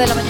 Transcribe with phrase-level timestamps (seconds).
[0.00, 0.29] 8 de la mañana.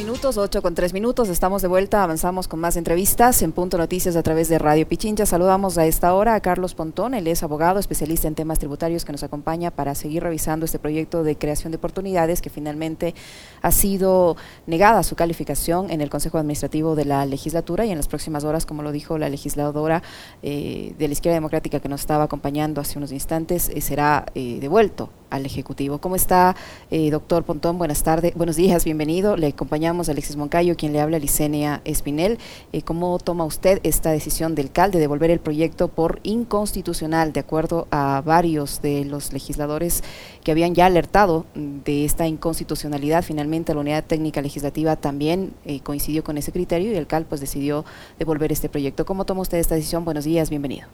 [0.00, 1.28] minutos, 8 con 3 minutos.
[1.28, 5.26] Estamos de vuelta, avanzamos con más entrevistas en Punto Noticias a través de Radio Pichincha.
[5.26, 9.12] Saludamos a esta hora a Carlos Pontón, él es abogado, especialista en temas tributarios que
[9.12, 13.14] nos acompaña para seguir revisando este proyecto de creación de oportunidades que finalmente
[13.60, 18.08] ha sido negada su calificación en el Consejo Administrativo de la legislatura y en las
[18.08, 20.02] próximas horas, como lo dijo la legisladora
[20.42, 24.60] eh, de la izquierda democrática que nos estaba acompañando hace unos instantes, eh, será eh,
[24.62, 25.98] devuelto al Ejecutivo.
[25.98, 26.56] ¿Cómo está,
[26.90, 27.78] doctor Pontón?
[27.78, 29.36] Buenas tardes, buenos días, bienvenido.
[29.36, 32.38] Le acompañamos a Alexis Moncayo, quien le habla, Licenia Espinel.
[32.72, 37.40] Eh, ¿Cómo toma usted esta decisión del CAL de devolver el proyecto por inconstitucional, de
[37.40, 40.04] acuerdo a varios de los legisladores
[40.44, 43.24] que habían ya alertado de esta inconstitucionalidad?
[43.24, 47.40] Finalmente, la Unidad Técnica Legislativa también eh, coincidió con ese criterio y el CAL pues
[47.40, 47.84] decidió
[48.16, 49.04] devolver este proyecto.
[49.04, 50.04] ¿Cómo toma usted esta decisión?
[50.04, 50.86] Buenos días, bienvenido.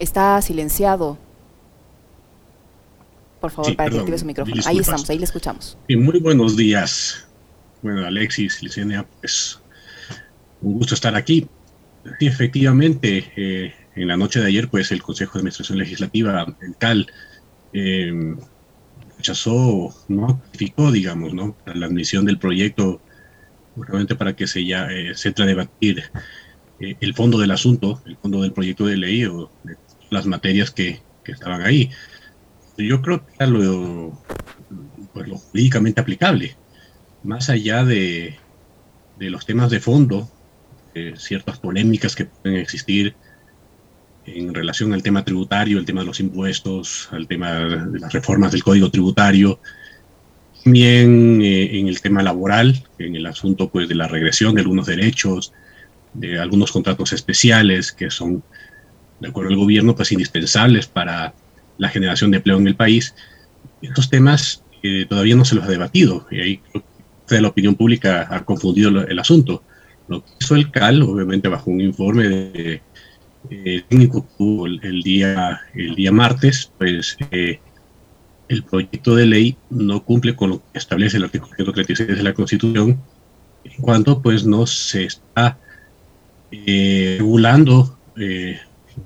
[0.00, 1.16] Está silenciado.
[3.40, 4.54] Por favor, Sí, para que perdón, active su micrófono.
[4.56, 4.74] disculpas.
[4.74, 5.78] Ahí estamos, ahí le escuchamos.
[5.88, 7.26] Y muy buenos días.
[7.82, 9.60] Bueno, Alexis, Licenia, pues
[10.60, 11.46] un gusto estar aquí.
[12.18, 16.76] Sí, efectivamente, eh, en la noche de ayer, pues el Consejo de Administración Legislativa, el
[16.76, 17.06] CAL,
[17.72, 18.34] eh,
[19.18, 21.56] rechazó, no notificó, digamos, ¿no?
[21.66, 23.00] la admisión del proyecto,
[23.74, 26.04] justamente para que se, ya, eh, se entre a debatir
[26.80, 29.76] eh, el fondo del asunto, el fondo del proyecto de ley o de
[30.10, 31.90] las materias que, que estaban ahí.
[32.78, 34.22] Yo creo que era lo,
[35.12, 36.56] pues, lo jurídicamente aplicable,
[37.24, 38.36] más allá de,
[39.18, 40.30] de los temas de fondo,
[40.94, 43.14] eh, ciertas polémicas que pueden existir
[44.26, 48.52] en relación al tema tributario, el tema de los impuestos, al tema de las reformas
[48.52, 49.58] del código tributario,
[50.62, 54.86] también eh, en el tema laboral, en el asunto pues de la regresión de algunos
[54.86, 55.52] derechos,
[56.14, 58.42] de algunos contratos especiales que son,
[59.18, 61.34] de acuerdo al gobierno, pues indispensables para
[61.78, 63.14] la generación de empleo en el país.
[63.80, 66.62] Estos temas eh, todavía no se los ha debatido y ahí
[67.30, 69.62] la opinión pública ha confundido lo- el asunto.
[70.08, 72.82] Lo que hizo el CAL, obviamente bajo un informe de,
[73.50, 74.26] eh, técnico
[74.66, 77.60] el, el día, el día martes, pues eh,
[78.48, 82.32] el proyecto de ley no cumple con lo que establece el artículo 136 de la
[82.34, 82.98] Constitución
[83.64, 85.58] en cuanto pues no se está
[86.50, 87.98] eh, regulando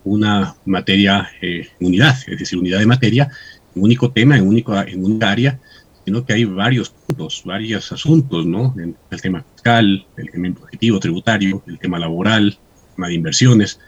[0.04, 3.30] una materia eh, unidad, es decir, unidad de materia,
[3.74, 5.58] un único tema, en, único, en un área,
[6.04, 8.74] sino que hay varios puntos, varios asuntos, ¿no?
[9.10, 13.78] El tema fiscal, el tema impositivo, tributario, el tema laboral, el tema de inversiones,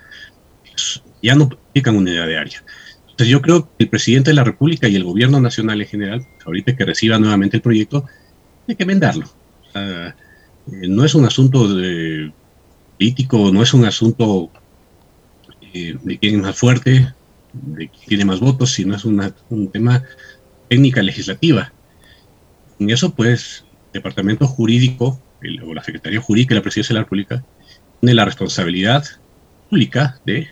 [1.22, 2.64] ya no aplican unidad de área.
[3.02, 6.26] Entonces yo creo que el presidente de la República y el gobierno nacional en general,
[6.44, 8.04] ahorita que reciba nuevamente el proyecto,
[8.68, 9.26] hay que enmendarlo.
[9.26, 10.14] O sea, eh,
[10.88, 11.68] no es un asunto
[12.98, 14.50] político, no es un asunto
[15.74, 17.12] de quién es más fuerte,
[17.52, 20.02] de quién tiene más votos, sino es una- un tema
[20.68, 21.72] técnica legislativa.
[22.78, 25.20] En eso, pues, el Departamento Jurídico
[25.66, 27.44] o la Secretaría Jurídica de la Presidencia de la República
[28.00, 29.04] tiene la responsabilidad
[29.68, 30.48] pública de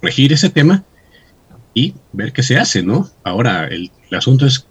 [0.00, 0.84] corregir ese tema
[1.72, 3.10] y ver qué se hace, ¿no?
[3.22, 4.66] Ahora, el, asunto es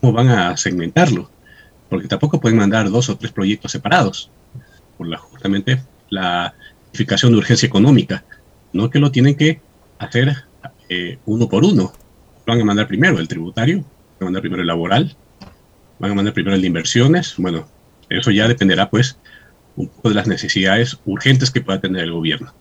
[0.00, 1.30] cómo van a segmentarlo,
[1.88, 4.30] porque tampoco pueden mandar dos o tres proyectos separados,
[4.98, 5.80] por la, justamente
[6.10, 6.54] la
[6.88, 8.24] justificación de urgencia económica,
[8.76, 9.60] no que lo tienen que
[9.98, 10.44] hacer
[10.88, 11.92] eh, uno por uno.
[12.46, 13.86] Van a mandar primero el tributario, van
[14.20, 15.16] a mandar primero el laboral,
[15.98, 17.34] van a mandar primero el de inversiones.
[17.38, 17.66] Bueno,
[18.08, 19.18] eso ya dependerá, pues,
[19.74, 22.52] un poco de las necesidades urgentes que pueda tener el gobierno.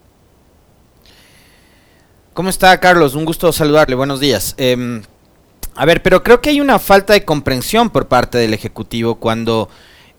[2.33, 3.15] ¿Cómo está, Carlos?
[3.15, 3.95] Un gusto saludarle.
[3.95, 4.55] Buenos días.
[4.57, 5.01] Eh,
[5.75, 9.69] a ver, pero creo que hay una falta de comprensión por parte del Ejecutivo cuando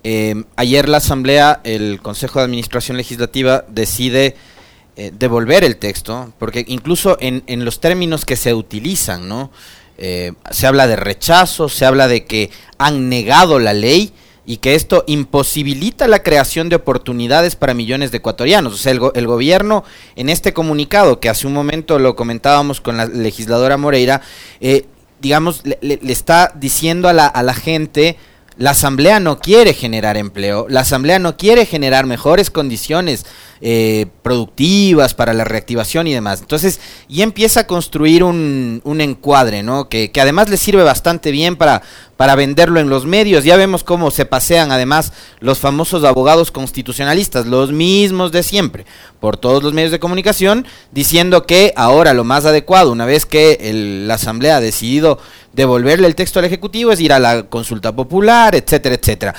[0.04, 4.36] eh, ayer la Asamblea, el Consejo de Administración Legislativa, decide
[4.96, 9.50] eh, devolver el texto, porque incluso en, en, los términos que se utilizan, ¿no?
[9.98, 14.12] Eh, se habla de rechazo, se habla de que han negado la ley
[14.46, 18.72] y que esto imposibilita la creación de oportunidades para millones de ecuatorianos.
[18.74, 19.84] O sea, el, go el, gobierno
[20.14, 24.22] en este comunicado, que hace un momento lo comentábamos con la legisladora Moreira,
[24.60, 24.86] eh,
[25.20, 28.16] digamos, le, le, está diciendo a la, a la gente,
[28.56, 33.26] la Asamblea no quiere generar empleo, la Asamblea no quiere generar mejores condiciones
[33.60, 36.40] eh, productivas para la reactivación y demás.
[36.40, 39.88] Entonces, y empieza a construir un, un encuadre, ¿no?
[39.88, 41.82] Que, que, además le sirve bastante bien para,
[42.16, 43.44] para venderlo en los medios.
[43.44, 48.86] Ya vemos cómo se pasean además los famosos abogados constitucionalistas, los mismos de siempre,
[49.20, 53.58] por todos los medios de comunicación, diciendo que ahora lo más adecuado, una vez que
[54.06, 55.18] la Asamblea ha decidido
[55.52, 59.34] devolverle el texto al Ejecutivo, es ir a la consulta popular, etcétera, etcétera.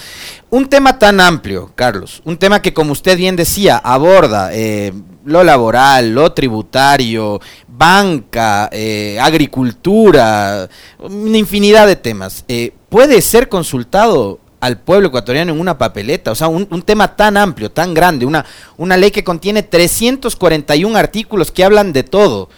[0.50, 4.07] Un tema tan amplio, Carlos, un tema que como usted bien decía, aborda
[4.52, 4.94] eh,
[5.26, 10.70] lo laboral, lo tributario, banca, eh, agricultura,
[11.00, 16.36] una infinidad de temas, eh, puede ser consultado al pueblo ecuatoriano en una papeleta, o
[16.36, 18.46] sea, un, tema tan amplio, tan grande, una,
[18.78, 22.50] una ley que contiene 341 artículos que hablan de todo,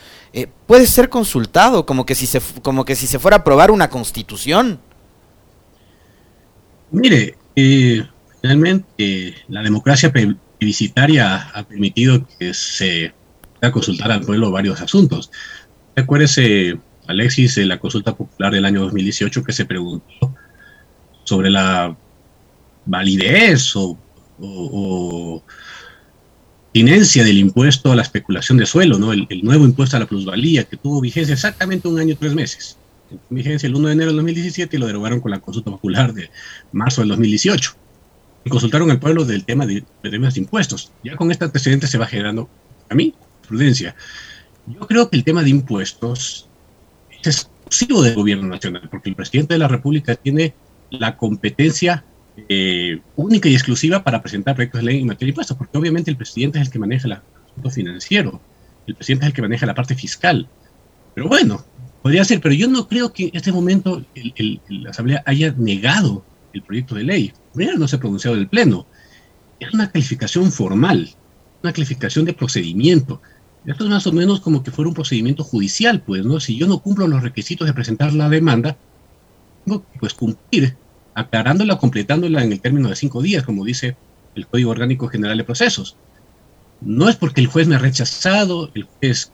[0.66, 3.90] puede ser consultado como que si se, como que si se fuera a aprobar una
[3.90, 4.80] constitución.
[6.92, 7.36] Mire,
[8.42, 10.12] realmente la democracia
[10.60, 13.14] plebiscitaria ha permitido que se
[13.60, 15.32] pueda consultar al pueblo varios asuntos.
[15.96, 16.78] Recuérdese,
[17.08, 20.36] Alexis, de la consulta popular del año 2018 que se preguntó
[21.24, 21.96] sobre la
[22.86, 23.98] validez o,
[24.40, 25.44] o,
[26.74, 29.12] del impuesto a la especulación de suelo, ¿no?
[29.14, 32.78] El, nuevo impuesto a la plusvalía que tuvo vigencia exactamente un año y tres meses.
[33.30, 36.30] Vigencia el 1 de enero del 2017 y lo derogaron con la consulta popular de
[36.72, 37.76] marzo del 2018
[38.48, 40.92] consultaron al pueblo del tema de, temas de impuestos.
[41.04, 42.50] Ya con este antecedente se va generando,
[42.90, 43.14] a mí,
[43.48, 43.96] prudencia.
[44.68, 46.48] Yo creo que el tema de impuestos
[47.12, 50.54] es exclusivo del gobierno nacional, porque el presidente de la República tiene
[50.90, 52.04] la competencia
[52.48, 56.10] eh, única y exclusiva para presentar proyectos de ley en materia de impuestos, porque obviamente
[56.10, 58.42] el presidente es el que maneja el asunto financiero,
[58.88, 60.48] el presidente es el que maneja la parte fiscal.
[61.14, 61.66] Pero bueno,
[62.02, 64.04] podría ser, pero yo no creo que en este momento
[64.70, 66.24] la Asamblea haya negado
[66.54, 67.34] el proyecto de ley.
[67.54, 68.86] Primero no se ha pronunciado el Pleno.
[69.60, 71.10] Es una calificación formal,
[71.64, 73.22] una calificación de procedimiento.
[73.66, 76.40] Esto es más o menos como que fuera un procedimiento judicial, pues, ¿no?
[76.40, 78.78] Si yo no cumplo los requisitos de presentar la demanda,
[79.66, 80.76] tengo que pues, cumplir,
[81.14, 83.98] aclarándola, completándola en el término de cinco días, como dice
[84.36, 85.98] el Código Orgánico General de Procesos.
[86.82, 89.34] No es porque el juez me ha rechazado, el juez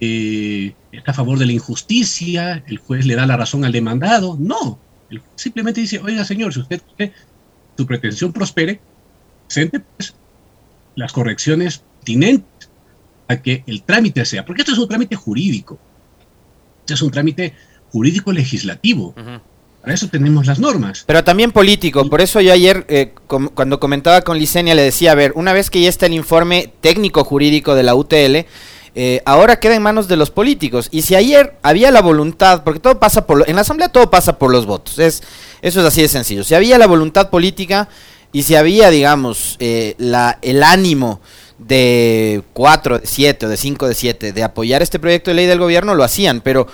[0.00, 4.36] eh, está a favor de la injusticia, el juez le da la razón al demandado,
[4.40, 4.80] no
[5.34, 7.12] simplemente dice, oiga señor, si usted quiere
[7.76, 8.80] su pretensión prospere,
[9.46, 10.14] presente pues,
[10.94, 12.70] las correcciones pertinentes
[13.28, 15.78] a que el trámite sea, porque esto es un trámite jurídico,
[16.80, 17.54] esto es un trámite
[17.90, 19.14] jurídico legislativo.
[19.80, 21.04] Para eso tenemos las normas.
[21.06, 22.08] Pero también político.
[22.08, 25.70] Por eso yo ayer, eh, cuando comentaba con Licenia, le decía, a ver, una vez
[25.70, 28.46] que ya está el informe técnico jurídico de la UTL,
[28.98, 30.88] eh, ahora queda en manos de los políticos.
[30.90, 34.38] Y si ayer había la voluntad, porque todo pasa por, en la Asamblea todo pasa
[34.38, 35.22] por los votos, es,
[35.60, 36.42] eso es así de sencillo.
[36.44, 37.90] Si había la voluntad política
[38.32, 41.20] y si había, digamos, eh, la, el ánimo
[41.58, 45.46] de 4 de 7 o de 5 de 7 de apoyar este proyecto de ley
[45.46, 46.66] del gobierno, lo hacían, pero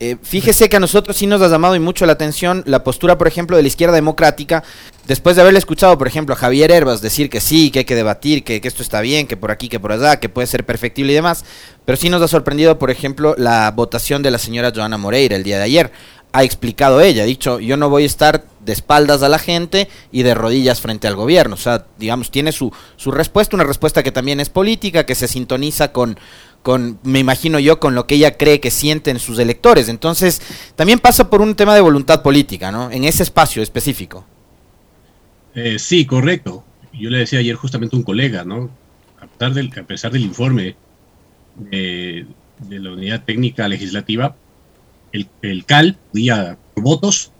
[0.00, 3.18] eh, fíjese que a nosotros sí nos ha llamado y mucho la atención la postura,
[3.18, 4.62] por ejemplo, de la izquierda democrática,
[5.08, 7.96] después de haberle escuchado, por ejemplo, a Javier Herbas decir que sí, que hay que
[7.96, 11.12] debatir, que, esto está bien, que por aquí, que por allá, que puede ser perfectible
[11.12, 11.44] y demás,
[11.84, 15.42] pero sí nos ha sorprendido, por ejemplo, la votación de la señora Joana Moreira el
[15.42, 15.92] día de ayer.
[16.30, 19.88] Ha explicado ella, ha dicho, yo no voy a estar de espaldas a la gente
[20.12, 21.54] y de rodillas frente al gobierno.
[21.54, 25.26] O sea, digamos, tiene su, su respuesta, una respuesta que también es política, que se
[25.26, 26.18] sintoniza con,
[26.62, 29.88] con, me imagino yo, con lo que ella cree que sienten sus electores.
[29.88, 30.42] Entonces,
[30.76, 32.90] también pasa por un tema de voluntad política, ¿no?
[32.90, 34.24] En ese espacio específico.
[35.54, 36.64] Eh, sí, correcto.
[36.92, 38.70] Yo le decía ayer justamente a un colega, ¿no?
[39.20, 40.76] A pesar del, a pesar del informe
[41.56, 42.26] de,
[42.68, 44.36] la unidad técnica legislativa,
[45.12, 47.32] el, el CAL podía, por votos,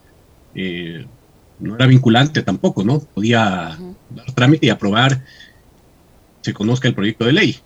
[0.55, 1.07] eh,
[1.61, 3.01] no era vinculante tampoco, ¿no?
[3.01, 3.79] Podía
[4.11, 5.23] dar trámite y aprobar,
[6.41, 7.57] se conozca el proyecto de ley.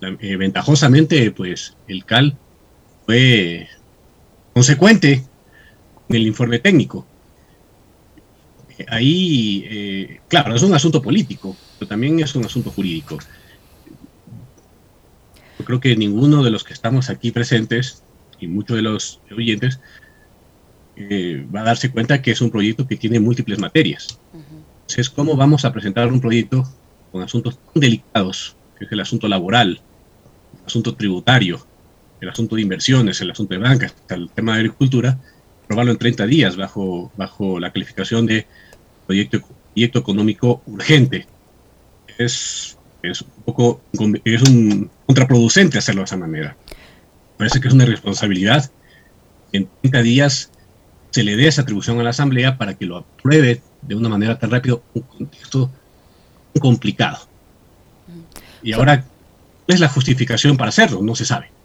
[0.00, 2.36] Eh, ventajosamente, pues el CAL
[3.06, 3.68] fue
[4.52, 5.24] consecuente
[6.08, 7.06] en el informe técnico.
[8.88, 13.18] Ahí, eh, claro, es un asunto político, pero también es un asunto jurídico.
[15.58, 18.02] Yo creo que ninguno de los que estamos aquí presentes
[18.38, 19.80] y muchos de los oyentes
[20.96, 24.18] eh, va a darse cuenta que es un proyecto que tiene múltiples materias.
[24.82, 26.68] Entonces, ¿cómo vamos a presentar un proyecto
[27.10, 29.80] con asuntos tan delicados que es el asunto laboral,
[30.60, 31.64] el asunto tributario,
[32.20, 35.18] el asunto de inversiones, el asunto de bancas, el tema de agricultura,
[35.66, 38.46] probarlo en 30 días bajo, bajo la calificación de
[39.06, 39.40] proyecto,
[39.74, 41.26] proyecto económico urgente.
[42.18, 43.80] Es, es un poco
[44.24, 46.56] es un contraproducente hacerlo de esa manera.
[47.36, 48.70] Parece que es una responsabilidad.
[49.52, 50.50] En 30 días
[51.10, 54.38] se le dé esa atribución a la Asamblea para que lo apruebe de una manera
[54.38, 55.70] tan rápido, un contexto
[56.60, 57.18] complicado.
[58.62, 59.15] Y ahora, ¿cuál
[59.66, 61.00] es la justificación para hacerlo?
[61.02, 61.55] No se sabe.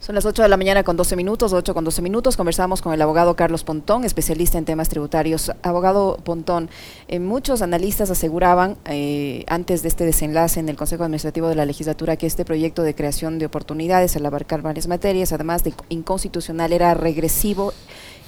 [0.00, 2.38] Son las 8 de la mañana con 12 minutos, 8 con 12 minutos.
[2.38, 5.52] Conversamos con el abogado Carlos Pontón, especialista en temas tributarios.
[5.62, 6.70] Abogado Pontón,
[7.06, 11.66] eh, muchos analistas aseguraban eh, antes de este desenlace en el Consejo Administrativo de la
[11.66, 16.72] Legislatura que este proyecto de creación de oportunidades al abarcar varias materias, además de inconstitucional,
[16.72, 17.74] era regresivo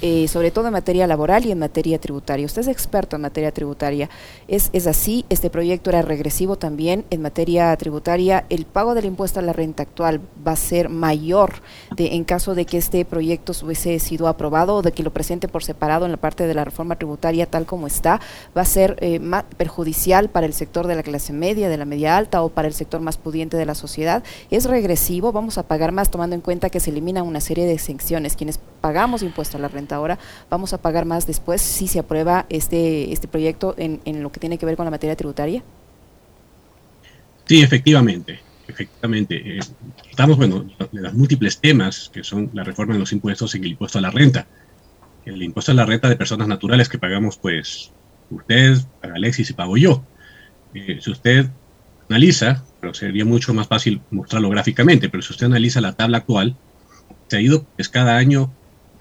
[0.05, 2.45] eh, sobre todo en materia laboral y en materia tributaria.
[2.45, 4.11] Usted es experto en materia tributaria.
[4.49, 5.25] ¿Es, ¿Es así?
[5.29, 8.45] ¿Este proyecto era regresivo también en materia tributaria?
[8.51, 11.62] ¿El pago del impuesto a la renta actual va a ser mayor
[11.97, 15.49] de, en caso de que este proyecto hubiese sido aprobado o de que lo presente
[15.49, 18.21] por separado en la parte de la reforma tributaria tal como está?
[18.57, 21.85] ¿Va a ser eh, más perjudicial para el sector de la clase media, de la
[21.85, 24.23] media alta o para el sector más pudiente de la sociedad?
[24.51, 25.33] ¿Es regresivo?
[25.33, 28.37] ¿Vamos a pagar más tomando en cuenta que se eliminan una serie de exenciones?
[28.37, 30.19] Quienes pagamos impuesto a la renta ahora,
[30.51, 34.41] vamos a pagar más después si se aprueba este, este proyecto en, en lo que
[34.41, 35.63] tiene que ver con la materia tributaria?
[37.47, 39.59] Sí, efectivamente, efectivamente.
[39.59, 39.61] Eh,
[40.11, 43.67] estamos, bueno, de los múltiples temas que son la reforma de los impuestos y el
[43.67, 44.47] impuesto a la renta.
[45.25, 47.93] El impuesto a la renta de personas naturales que pagamos, pues,
[48.31, 50.05] usted, Alexis y pago yo.
[50.75, 51.47] Eh, si usted
[52.09, 56.57] analiza, pero sería mucho más fácil mostrarlo gráficamente, pero si usted analiza la tabla actual,
[57.29, 58.53] se ha ido pues, cada año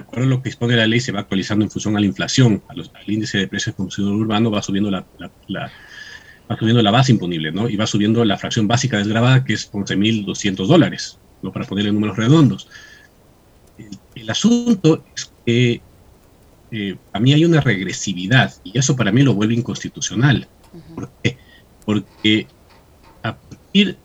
[0.08, 2.90] Ahora lo que dispone la ley se va actualizando en función a la inflación, al
[3.08, 5.06] índice de precios del consumidor urbano va subiendo la,
[6.52, 7.70] va subiendo la base imponible, ¿no?
[7.70, 11.52] Y va subiendo la fracción básica desgrabada, que es 11.200 dólares, ¿no?
[11.52, 12.68] Para ponerle números redondos.
[14.16, 15.82] El, asunto es que
[16.72, 20.48] eh, a mí hay una regresividad, y eso para mí lo vuelve inconstitucional.
[20.96, 21.38] ¿Por qué?
[21.86, 22.48] Porque
[23.24, 23.98] a partir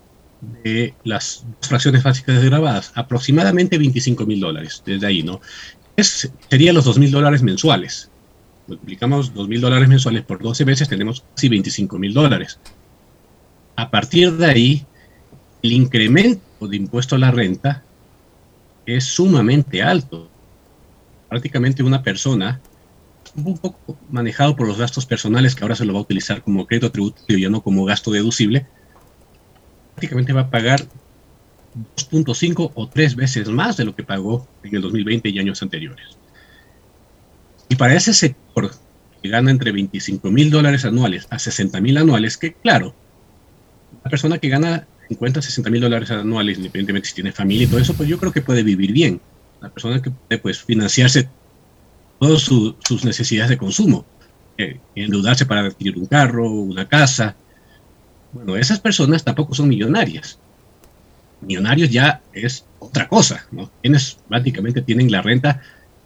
[0.62, 5.40] de las fracciones básicas desgrabadas, aproximadamente 25 mil dólares, desde ahí, ¿no?
[5.96, 8.10] es, serían los 2 mil dólares mensuales.
[8.66, 12.58] Multiplicamos 2 mil dólares mensuales por 12 meses, tenemos casi 25 mil dólares.
[13.76, 14.86] A partir de ahí,
[15.62, 17.84] el incremento de impuesto a la renta
[18.86, 20.28] es sumamente alto.
[21.28, 22.60] Prácticamente una persona,
[23.36, 26.66] un poco manejado por los gastos personales, que ahora se lo va a utilizar como
[26.66, 28.66] crédito tributario, ya no como gasto deducible,
[29.94, 30.86] prácticamente va a pagar
[31.96, 36.16] 2.5 o 3 veces más de lo que pagó en el 2020 y años anteriores.
[37.68, 38.45] Y para ese sector
[39.22, 42.94] que gana entre 25 mil dólares anuales a 60 mil anuales, que claro,
[44.00, 47.80] una persona que gana 50, 60 mil dólares anuales, independientemente si tiene familia y todo
[47.80, 49.20] eso, pues yo creo que puede vivir bien.
[49.60, 51.28] Una persona que puede pues, financiarse
[52.18, 54.04] todas sus necesidades de consumo,
[54.58, 57.36] eh, endeudarse para adquirir un carro, una casa.
[58.32, 60.38] Bueno, esas personas tampoco son millonarias
[61.40, 63.70] millonarios ya es otra cosa, ¿no?
[63.82, 65.62] Quienes prácticamente tienen la renta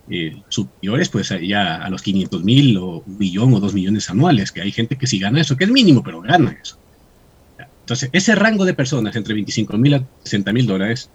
[0.08, 4.52] eh, superiores pues ya a los 500 mil o un millón o dos millones anuales,
[4.52, 6.76] que hay gente que sí gana eso, que es mínimo, pero gana eso.
[7.80, 11.10] Entonces, ese rango de personas entre 25 mil a 60 mil dólares,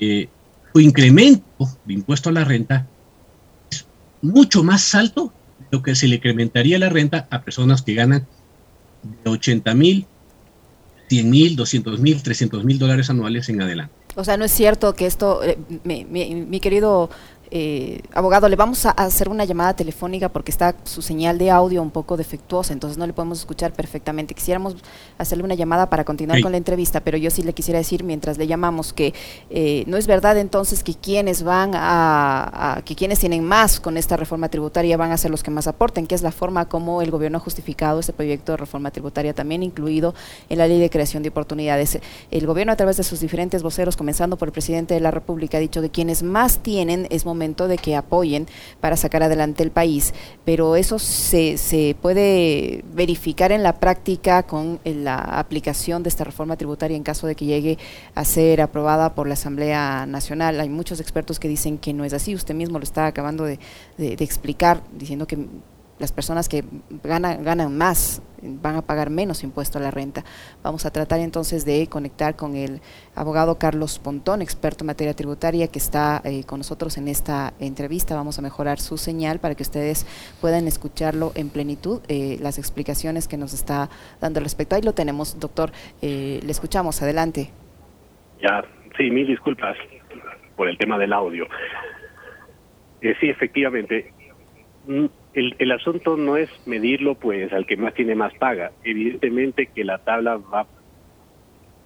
[0.00, 0.28] eh,
[0.72, 2.86] su incremento de impuesto a la renta
[3.70, 3.86] es
[4.22, 8.26] mucho más alto de lo que se le incrementaría la renta a personas que ganan
[9.24, 10.06] de 80 mil
[11.08, 13.94] 100 mil, 200 mil, 300 mil dólares anuales en adelante.
[14.14, 17.08] O sea, no es cierto que esto, eh, mi, mi, querido
[17.50, 21.82] eh, abogado, le vamos a hacer una llamada telefónica porque está su señal de audio
[21.82, 24.34] un poco defectuosa, entonces no le podemos escuchar perfectamente.
[24.34, 24.76] Quisiéramos
[25.16, 28.36] hacerle una llamada para continuar con la entrevista, pero yo sí le quisiera decir mientras
[28.36, 29.14] le llamamos que
[29.48, 34.16] eh, no es verdad entonces que quienes van a, que quienes tienen más con esta
[34.16, 37.10] reforma tributaria van a ser los que más aporten, que es la forma como el
[37.10, 40.14] gobierno ha justificado este proyecto de reforma tributaria también incluido
[40.50, 41.98] en la ley de creación de oportunidades.
[42.30, 45.56] El gobierno a través de sus diferentes voceros, comenzando por el presidente de la República,
[45.56, 48.46] ha dicho que quienes más tienen es momento de que apoyen
[48.80, 50.12] para sacar adelante el país,
[50.44, 56.96] pero eso se, puede verificar en la práctica con la aplicación de esta reforma tributaria
[56.96, 57.78] en caso de que llegue
[58.14, 60.60] a ser aprobada por la Asamblea Nacional.
[60.60, 63.58] Hay muchos expertos que dicen que no es así, usted mismo lo está acabando de
[63.98, 65.38] explicar, diciendo que
[65.98, 66.64] las personas que
[67.02, 70.24] ganan, ganan más van a pagar menos impuesto a la renta.
[70.62, 72.80] Vamos a tratar entonces de conectar con el
[73.14, 78.14] abogado Carlos Pontón, experto en materia tributaria, que está eh, con nosotros en esta entrevista.
[78.14, 80.06] Vamos a mejorar su señal para que ustedes
[80.40, 83.88] puedan escucharlo en plenitud, eh, las explicaciones que nos está
[84.20, 84.76] dando al respecto.
[84.76, 85.70] Ahí lo tenemos, doctor.
[86.02, 87.02] Eh, le escuchamos.
[87.02, 87.50] Adelante.
[88.40, 88.64] Ya,
[88.96, 89.76] sí, mil disculpas
[90.56, 91.46] por el tema del audio.
[93.00, 94.12] sí, efectivamente,
[95.38, 98.72] el, el, asunto no es medirlo pues al que más tiene más paga.
[98.84, 100.66] Evidentemente que la tabla va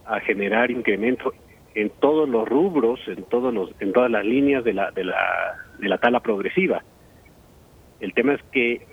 [0.07, 1.33] a generar incremento
[1.75, 5.57] en todos los rubros, en todos los, en todas las líneas de la, de la,
[5.79, 6.83] de la tabla progresiva.
[8.01, 8.87] El tema es que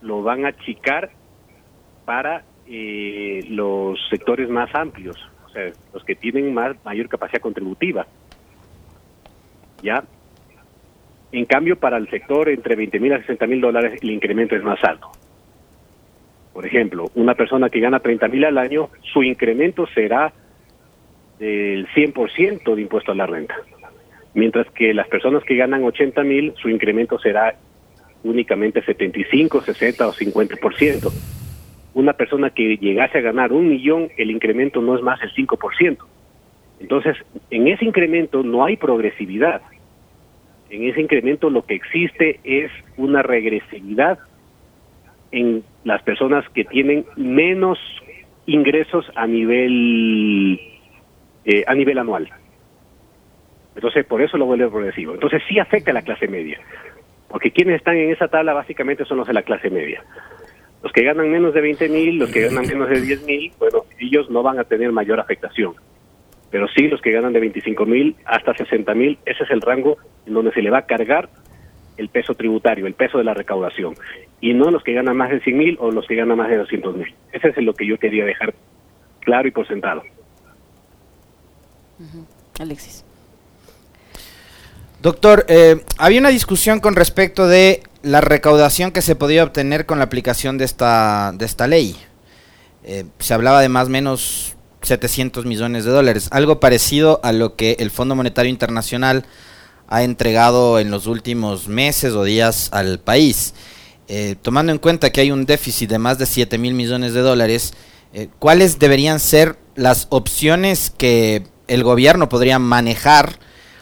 [0.00, 1.10] lo van a achicar
[2.04, 5.16] para eh, los sectores más amplios,
[5.46, 8.06] o sea, los que tienen más mayor capacidad contributiva.
[9.82, 10.04] ¿ya?
[11.32, 14.62] En cambio, para el sector entre 20 mil a 60 mil dólares, el incremento es
[14.62, 15.10] más alto.
[16.52, 20.32] Por ejemplo, una persona que gana 30 mil al año, su incremento será
[21.38, 23.56] del 100% de impuesto a la renta.
[24.34, 27.54] Mientras que las personas que ganan 80 mil, su incremento será
[28.24, 31.12] únicamente 75, 60 o 50%.
[31.94, 35.98] Una persona que llegase a ganar un millón, el incremento no es más el 5%.
[36.80, 37.16] Entonces,
[37.50, 39.62] en ese incremento no hay progresividad.
[40.72, 44.18] En ese incremento lo que existe es una regresividad
[45.30, 47.78] en las personas que tienen menos
[48.46, 50.58] ingresos a nivel
[51.44, 52.30] eh, a nivel anual.
[53.74, 55.12] Entonces, por eso lo vuelve progresivo.
[55.12, 56.58] Entonces, sí afecta a la clase media,
[57.28, 60.02] porque quienes están en esa tabla básicamente son los de la clase media.
[60.82, 63.80] Los que ganan menos de 20 mil, los que ganan menos de 10 mil, bueno,
[63.98, 65.74] ellos no van a tener mayor afectación.
[66.52, 69.96] Pero sí los que ganan de 25 mil hasta 60 mil, ese es el rango
[70.26, 71.30] en donde se le va a cargar
[71.96, 73.94] el peso tributario, el peso de la recaudación,
[74.40, 76.58] y no los que ganan más de 100 mil o los que ganan más de
[76.58, 77.14] 200 mil.
[77.32, 78.54] Ese es lo que yo quería dejar
[79.20, 80.02] claro y por sentado.
[82.60, 83.04] Alexis.
[85.00, 89.98] Doctor, eh, había una discusión con respecto de la recaudación que se podía obtener con
[89.98, 91.96] la aplicación de esta, de esta ley.
[92.84, 97.56] Eh, se hablaba de más o menos 700 millones de dólares, algo parecido a lo
[97.56, 99.24] que el Fondo Monetario Internacional
[99.88, 103.54] ha entregado en los últimos meses o días al país.
[104.08, 107.20] Eh, tomando en cuenta que hay un déficit de más de 7 mil millones de
[107.20, 107.72] dólares,
[108.38, 113.38] ¿cuáles deberían ser las opciones que el gobierno podría manejar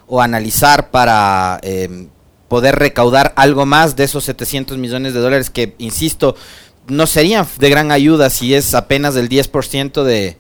[0.07, 2.09] o analizar para em,
[2.49, 6.37] poder recaudar algo más de esos 700 millones de dólares que, insisto,
[6.89, 10.37] no serían de gran ayuda si es apenas el 10% de,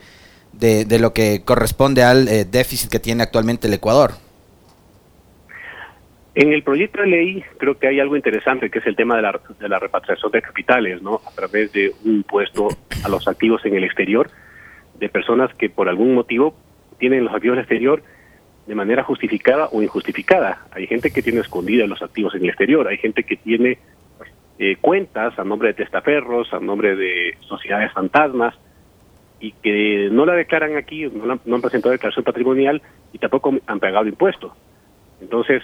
[0.60, 4.12] de, de, lo que corresponde al eh, déficit que tiene actualmente el Ecuador.
[6.34, 9.22] En el proyecto de ley creo que hay algo interesante que es el tema de
[9.22, 11.20] la, de la repatriación de capitales, ¿no?
[11.26, 12.68] A través de un impuesto
[13.02, 14.30] a los activos en el exterior
[14.98, 16.54] de personas que por algún motivo
[16.98, 18.02] tienen los activos en el exterior
[18.66, 20.66] de manera justificada o injustificada.
[20.70, 23.78] Hay gente que tiene escondida los activos en el exterior, hay gente que tiene
[24.58, 28.54] eh, cuentas a nombre de testaferros, a nombre de sociedades fantasmas,
[29.40, 33.80] y que no la declaran aquí, no, no han presentado declaración patrimonial y tampoco han
[33.80, 34.52] pagado impuestos.
[35.20, 35.62] Entonces,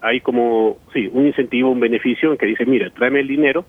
[0.00, 3.64] hay como, sí, un incentivo, un beneficio en que dice, mira, tráeme el dinero,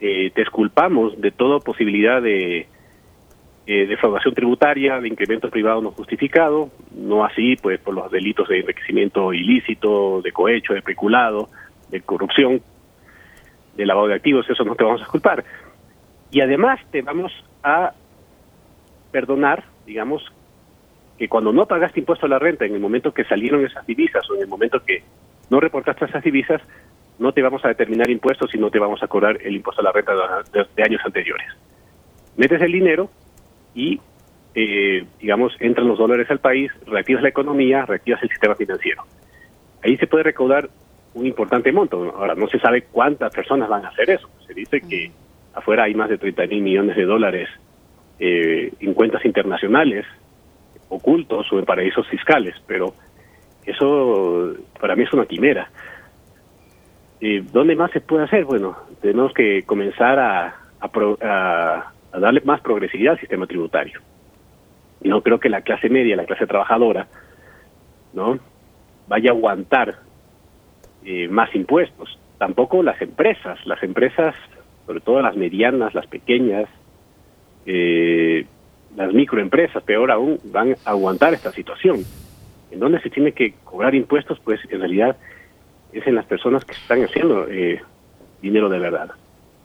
[0.00, 2.68] eh, te esculpamos de toda posibilidad de,
[3.68, 8.60] eh, defraudación tributaria, de incremento privado no justificado, no así pues por los delitos de
[8.60, 11.48] enriquecimiento ilícito, de cohecho, de peculado,
[11.90, 12.60] de corrupción,
[13.76, 15.44] de lavado de activos, eso no te vamos a culpar.
[16.30, 17.92] Y además te vamos a
[19.10, 20.24] perdonar, digamos,
[21.18, 24.28] que cuando no pagaste impuesto a la renta en el momento que salieron esas divisas
[24.30, 25.02] o en el momento que
[25.48, 26.60] no reportaste esas divisas,
[27.18, 29.84] no te vamos a determinar impuestos y no te vamos a cobrar el impuesto a
[29.84, 30.12] la renta
[30.52, 31.46] de años anteriores.
[32.36, 33.08] Metes el dinero,
[33.76, 34.00] y,
[34.54, 39.04] eh, digamos, entran los dólares al país, reactivas la economía, reactivas el sistema financiero.
[39.84, 40.68] Ahí se puede recaudar
[41.14, 42.14] un importante monto.
[42.16, 44.28] Ahora, no se sabe cuántas personas van a hacer eso.
[44.46, 45.12] Se dice que
[45.56, 47.48] afuera hay más de 30 mil millones de dólares
[48.18, 50.06] eh, en cuentas internacionales,
[50.88, 52.94] ocultos o en paraísos fiscales, pero
[53.64, 55.68] eso para mí es una quimera.
[57.20, 58.44] Eh, ¿Dónde más se puede hacer?
[58.44, 64.00] Bueno, tenemos que comenzar a, a, a darle más progresividad al sistema tributario.
[65.02, 67.08] No creo que la clase media, la clase trabajadora,
[68.12, 68.38] ¿no?
[69.08, 69.96] vaya a aguantar
[71.04, 72.18] eh, más impuestos.
[72.38, 74.34] Tampoco las empresas, las empresas,
[74.86, 76.68] sobre todo las medianas, las pequeñas,
[77.66, 78.46] eh,
[78.96, 82.04] las microempresas, peor aún, van a aguantar esta situación.
[82.70, 85.16] En donde se tiene que cobrar impuestos, pues en realidad
[85.92, 87.80] es en las personas que están haciendo eh,
[88.40, 89.10] dinero de verdad.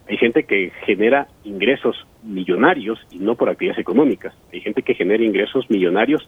[0.09, 4.33] Hay gente que genera ingresos millonarios y no por actividades económicas.
[4.51, 6.27] Hay gente que genera ingresos millonarios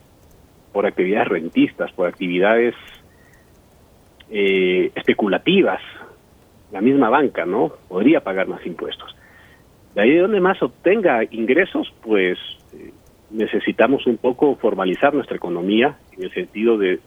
[0.71, 2.75] por actividades rentistas, por actividades
[4.29, 5.81] eh, especulativas.
[6.73, 7.71] La misma banca, ¿no?
[7.87, 9.15] Podría pagar más impuestos.
[9.95, 12.37] De ahí de donde más obtenga ingresos, pues
[12.73, 12.91] eh,
[13.31, 16.99] necesitamos un poco formalizar nuestra economía en el sentido de,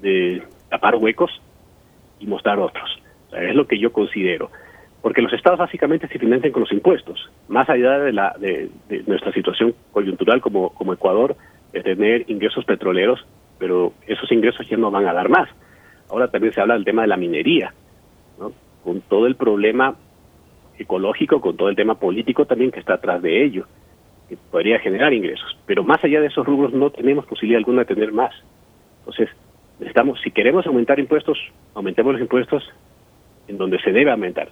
[0.00, 1.30] de tapar huecos
[2.20, 3.02] y mostrar otros.
[3.32, 4.50] es lo que yo considero
[5.02, 8.70] porque los estados básicamente se financian con los impuestos, más allá de, la, de,
[9.06, 11.36] nuestra situación coyuntural como, como Ecuador,
[11.72, 13.24] de tener ingresos petroleros,
[13.58, 15.48] pero esos ingresos ya no van a dar más.
[16.10, 17.72] Ahora también se habla del tema de la minería.
[18.84, 19.96] Con todo el problema
[20.78, 23.66] ecológico, con todo el tema político también que está atrás de ello,
[24.28, 25.56] que podría generar ingresos.
[25.66, 28.34] Pero más allá de esos rubros no tenemos posibilidad alguna de tener más.
[29.00, 29.28] Entonces,
[29.78, 31.38] Necesitamos, si queremos aumentar impuestos,
[31.74, 32.68] aumentemos los impuestos
[33.46, 34.48] en donde se debe aumentar,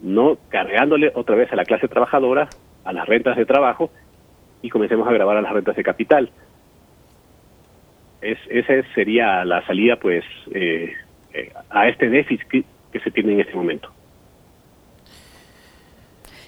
[0.00, 2.48] no cargándole otra vez a la clase trabajadora,
[2.84, 3.90] a las rentas de trabajo
[4.62, 6.30] y comencemos a grabar a las rentas de capital.
[8.22, 10.94] Es, esa sería la salida, pues, eh,
[11.34, 12.64] eh, a este déficit
[12.98, 13.90] que se tiene en este momento.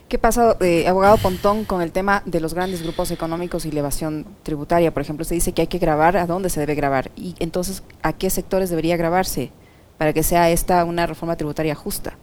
[0.08, 4.26] ¿Qué pasa, eh, abogado Pontón, con el tema de los grandes grupos económicos y elevación
[4.42, 4.90] tributaria?
[4.90, 7.86] Por ejemplo, se dice que hay que grabar a dónde se debe grabar y entonces
[8.02, 9.52] a qué sectores debería grabarse
[9.98, 12.14] para que sea esta una reforma tributaria justa.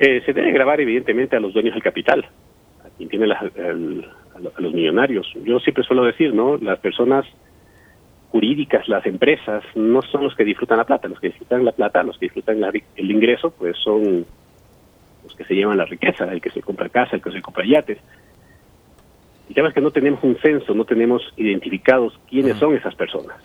[0.00, 2.26] Eh, se debe grabar evidentemente a los dueños del capital,
[2.84, 5.32] a quien tiene a los millonarios.
[5.44, 6.56] Yo siempre suelo decir, ¿no?
[6.56, 7.24] Las personas
[8.34, 11.06] jurídicas, las empresas, no son los que disfrutan la plata.
[11.06, 12.58] Los que disfrutan la plata, los que disfrutan
[12.96, 14.26] el ingreso, pues son
[15.22, 17.64] los que se llevan la riqueza, el que se compra casa, el que se compra
[17.64, 17.98] yates.
[19.48, 23.36] Y sabes que no tenemos un censo, no tenemos identificados quiénes son esas personas.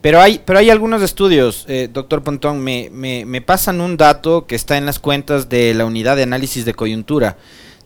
[0.00, 4.46] Pero hay, pero hay algunos estudios, eh, doctor Pontón, me, me, me pasan un dato
[4.46, 7.36] que está en las cuentas de la unidad de análisis de coyuntura,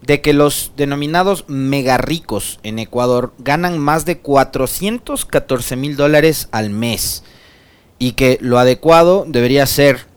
[0.02, 6.70] de que los denominados mega ricos en Ecuador ganan más de 414 mil dólares al
[6.70, 7.24] mes
[7.98, 10.10] y que lo adecuado debería ser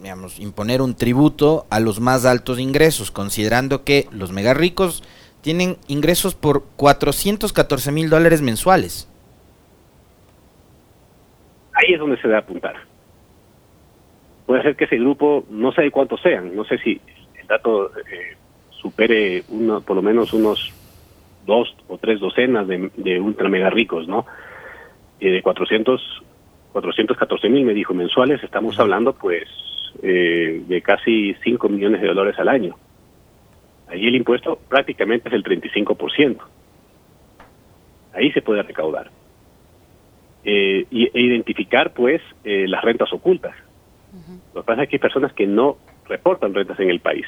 [0.00, 5.02] digamos, imponer un tributo a los más altos ingresos, considerando que los mega ricos
[5.40, 9.08] tienen ingresos por 414 mil dólares mensuales.
[11.72, 12.74] Ahí es donde se debe apuntar.
[14.46, 17.00] Puede ser que ese grupo, no sé cuántos sean, no sé si
[17.40, 18.36] el dato eh,
[18.80, 20.72] supere uno, por lo menos unos
[21.46, 24.26] dos o tres docenas de, ultra mega ricos, ¿no?
[25.18, 26.22] Y de 400,
[26.72, 29.48] 414 mil, me dijo, mensuales, estamos hablando pues
[30.02, 32.76] eh, de casi 5 millones de dólares al año.
[33.88, 36.38] Ahí el impuesto prácticamente es el 35%.
[38.12, 39.10] Ahí se puede recaudar.
[40.44, 43.54] Eh, y, e identificar, pues, eh, las rentas ocultas.
[44.54, 47.26] Lo que pasa es que hay personas que no reportan rentas en el país.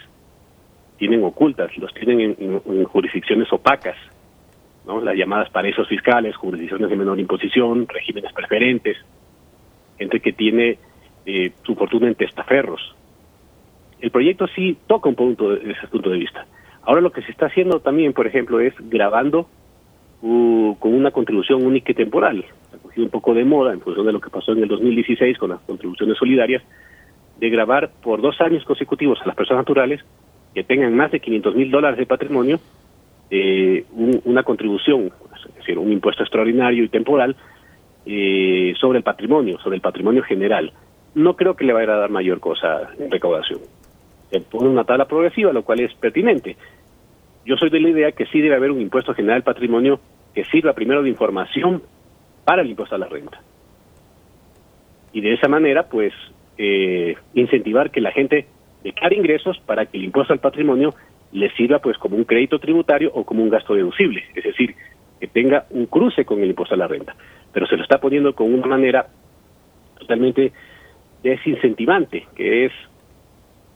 [1.01, 3.97] Tienen ocultas, los tienen en, jurisdicciones opacas,
[4.87, 5.01] ¿no?
[5.01, 8.99] las llamadas paraísos fiscales, jurisdicciones de menor imposición, regímenes preferentes,
[9.97, 10.77] gente que tiene
[11.25, 12.95] eh, su fortuna en testaferros.
[13.99, 16.45] El proyecto sí toca un punto desde ese punto de vista.
[16.83, 19.49] Ahora lo que se está haciendo también, por ejemplo, es grabando
[20.21, 22.45] uh, con una contribución única y temporal.
[22.75, 25.39] Ha cogido un poco de moda en función de lo que pasó en el 2016
[25.39, 26.63] con las contribuciones solidarias,
[27.39, 30.05] de grabar por dos años consecutivos a las personas naturales
[30.55, 32.61] que tengan más de 500 mil dólares de patrimonio
[33.31, 33.85] eh,
[34.25, 35.13] una contribución,
[35.49, 37.37] es decir, un impuesto extraordinario y temporal
[38.05, 40.73] eh, sobre el patrimonio, sobre el patrimonio general
[41.15, 43.61] no creo que le vaya a dar mayor cosa en recaudación.
[44.31, 46.57] Se pone una tabla progresiva, lo cual es pertinente.
[47.45, 50.01] Yo soy de la idea que sí debe haber un impuesto general al patrimonio
[50.35, 51.83] que sirva primero de información
[52.45, 53.41] para el impuesto a la renta.
[55.13, 56.13] Y de esa manera, pues,
[56.59, 58.47] eh, incentivar que la gente
[58.83, 60.95] declare ingresos para que el impuesto al patrimonio
[61.33, 64.25] le sirva, pues, como un crédito tributario o como un gasto deducible.
[64.35, 64.75] Es decir,
[65.21, 67.15] que tenga un cruce con el impuesto a la renta.
[67.53, 69.07] Pero se lo está poniendo con una manera
[69.99, 70.53] totalmente
[71.23, 72.73] desincentivante, que es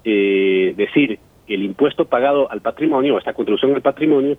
[0.05, 4.37] eh, decir que el impuesto pagado al patrimonio, o esta contribución al patrimonio,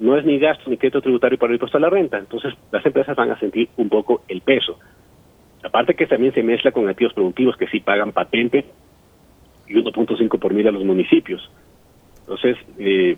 [0.00, 2.18] no es ni gasto ni crédito tributario para el impuesto a la renta.
[2.18, 4.78] Entonces, las empresas van a sentir un poco el peso.
[5.62, 8.64] Aparte que también se mezcla con activos productivos que sí pagan patente
[9.70, 11.48] y 1.5 por mil a los municipios.
[12.22, 13.16] Entonces, eh,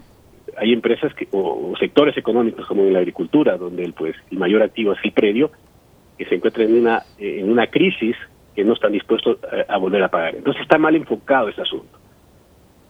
[0.56, 4.62] hay empresas que, o, sectores económicos como en la agricultura, donde el, pues, el mayor
[4.62, 5.50] activo es el predio,
[6.18, 8.16] que se encuentra en una, en una crisis
[8.54, 10.36] que no están dispuestos eh, a, volver a pagar.
[10.36, 11.98] Entonces está mal enfocado ese asunto.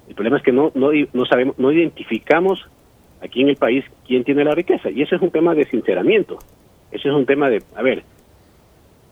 [0.08, 2.68] El problema es que no, no, no sabemos, no identificamos
[3.22, 4.90] aquí en el país quién tiene la riqueza.
[4.90, 6.38] Y ese es un tema de sinceramiento.
[6.90, 8.02] Ese es un tema de, a ver,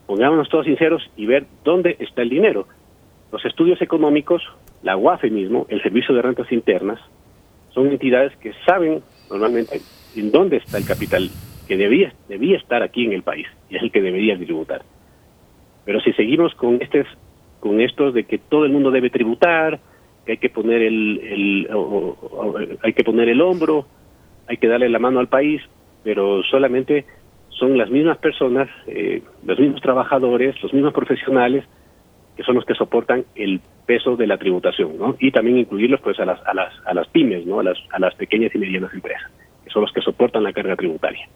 [0.05, 2.67] pongámonos todos sinceros y ver dónde está el dinero.
[3.31, 4.43] Los estudios económicos,
[4.83, 6.99] la UAFE mismo, el Servicio de Rentas Internas,
[7.73, 9.79] son entidades que saben normalmente
[10.15, 11.29] en dónde está el capital
[11.67, 14.81] que debía, debía estar aquí en el país y es el que debería tributar.
[15.85, 17.07] Pero si seguimos con estos,
[17.61, 19.79] con estos de que todo el mundo debe tributar,
[20.25, 21.69] que hay que poner el,
[22.83, 23.85] hay que poner el hombro,
[24.47, 25.61] hay que darle la mano al país,
[26.03, 27.05] pero solamente
[27.49, 31.63] son las mismas personas, eh, los mismos trabajadores, los mismos profesionales
[32.41, 35.15] que son los que soportan el peso de la tributación, ¿no?
[35.19, 37.59] Y también incluirlos pues a las a las a las pymes, ¿no?
[37.59, 39.29] A las a las pequeñas y medianas empresas,
[39.63, 41.29] que son los que soportan la carga tributaria.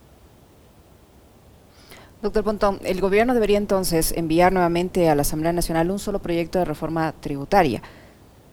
[2.23, 6.57] Doctor Pontón, el gobierno debería entonces enviar nuevamente a la Asamblea Nacional un solo proyecto
[6.57, 7.83] de reforma tributaria.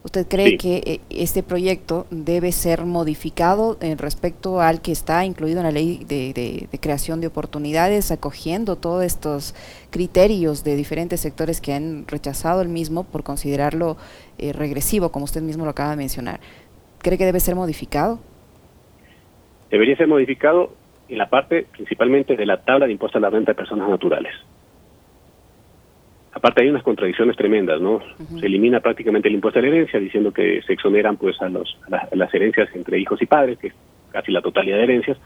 [0.04, 5.60] ¿Usted cree que eh, este proyecto debe ser modificado en respecto al que está incluido
[5.60, 9.54] en la ley de, creación de oportunidades, acogiendo todos estos
[9.90, 13.96] criterios de diferentes sectores que han rechazado el mismo por considerarlo
[14.38, 16.40] eh, regresivo, como usted mismo lo acaba de mencionar?
[16.98, 18.18] ¿Cree que debe ser modificado?
[19.70, 20.72] Debería ser modificado
[21.08, 24.34] en la parte principalmente de la tabla de impuestos a la renta de personas naturales
[26.32, 28.00] aparte hay unas contradicciones tremendas, ¿no?
[28.40, 31.78] Se elimina prácticamente el impuesto a la herencia, diciendo que se exoneran pues a, los,
[32.12, 33.74] las herencias entre hijos y padres, que es
[34.10, 35.18] casi la totalidad de herencias,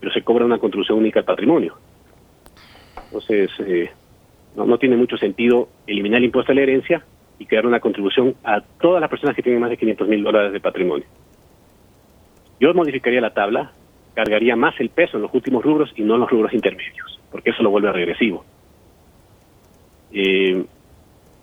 [0.00, 1.76] pero se cobra una contribución única al patrimonio.
[3.06, 3.90] Entonces, eh,
[4.56, 7.04] no, no tiene mucho sentido eliminar el impuesto a la herencia
[7.38, 10.52] y crear una contribución a todas las personas que tienen más de 500 mil dólares
[10.52, 11.06] de patrimonio.
[12.60, 13.72] Yo modificaría la tabla,
[14.14, 17.50] cargaría más el peso en los últimos rubros y no en los rubros intermedios, porque
[17.50, 18.44] eso lo vuelve regresivo
[20.14, 20.64] eh,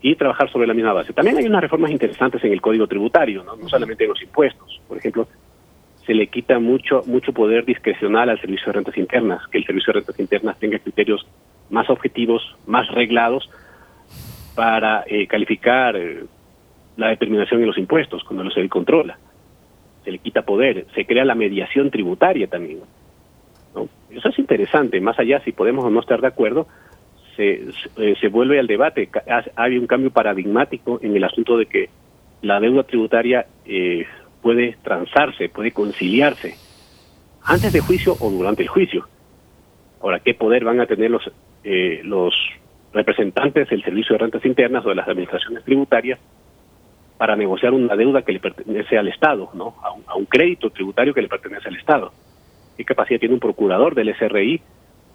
[0.00, 1.12] y trabajar sobre la misma base.
[1.12, 4.80] También hay unas reformas interesantes en el código tributario, no, solamente en los impuestos.
[4.88, 5.28] Por ejemplo,
[6.04, 9.92] se le quita mucho mucho poder discrecional al servicio de rentas internas, que el servicio
[9.92, 11.24] de rentas internas tenga criterios
[11.70, 13.48] más objetivos, más reglados
[14.56, 16.24] para eh, calificar eh,
[16.96, 19.18] la determinación de los impuestos cuando no se controla.
[20.04, 22.80] Se le quita poder, se crea la mediación tributaria también.
[24.10, 26.66] Eso es interesante, más allá si podemos o no estar de acuerdo,
[27.36, 29.08] se, vuelve al debate.
[29.56, 31.88] Hay un cambio paradigmático en el asunto de que
[32.42, 34.06] la deuda tributaria eh,
[34.42, 36.54] puede transarse, puede conciliarse
[37.44, 39.06] antes de juicio o durante el juicio.
[40.00, 41.22] Ahora, ¿qué poder van a tener los,
[41.64, 42.34] eh, los
[42.92, 46.18] representantes del Servicio de Rentas Internas o de las administraciones tributarias
[47.18, 49.76] para negociar una deuda que le pertenece al Estado, ¿no?
[49.82, 52.12] a un, a un crédito tributario que le pertenece al Estado?
[52.76, 54.60] ¿Qué capacidad tiene un procurador del SRI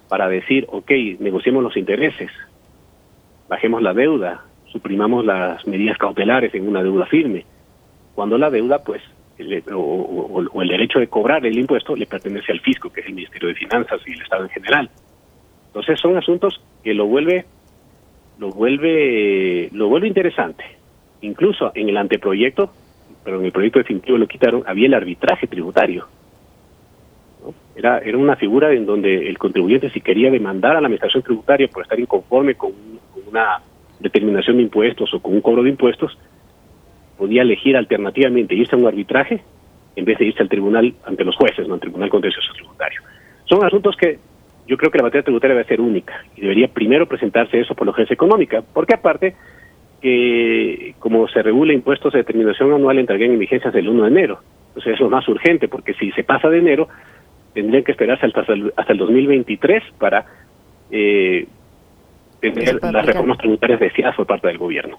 [0.08, 2.30] para decir, ok, negociemos los intereses,
[3.48, 7.44] bajemos la deuda, suprimamos las medidas cautelares en una deuda firme,
[8.14, 9.02] cuando la deuda, pues,
[9.72, 13.48] o, el derecho de cobrar el impuesto le pertenece al fisco, que es el Ministerio
[13.48, 14.90] de Finanzas y el Estado en general.
[15.68, 17.44] Entonces son asuntos que lo vuelve,
[18.38, 20.64] lo vuelve, lo vuelve interesante.
[21.20, 22.72] Incluso en el anteproyecto,
[23.24, 26.08] pero en el proyecto definitivo lo quitaron, había el arbitraje tributario
[27.76, 31.68] era, era una figura en donde el contribuyente si quería demandar a la administración tributaria
[31.68, 32.72] por estar inconforme con,
[33.28, 33.60] una
[34.00, 36.16] determinación de impuestos o con un cobro de impuestos,
[37.16, 39.42] podía elegir alternativamente irse a un arbitraje
[39.96, 43.02] en vez de irse al tribunal ante los jueces, no al tribunal contencioso tributario.
[43.44, 44.18] Son asuntos que
[44.66, 47.86] yo creo que la materia tributaria debe ser única y debería primero presentarse eso por
[47.86, 49.34] la agencia económica, porque aparte
[50.00, 54.40] que como se regula impuestos de determinación anual entrarían en vigencias del 1 de enero.
[54.68, 56.88] Entonces es más urgente, porque si se pasa de enero,
[57.54, 60.26] tendrían que esperarse hasta el, hasta el 2023 para
[60.90, 61.46] eh,
[62.40, 64.98] tener las reformas tributarias deseadas por parte del gobierno.